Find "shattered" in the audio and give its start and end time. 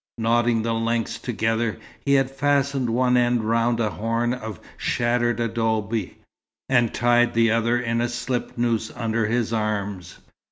4.75-5.39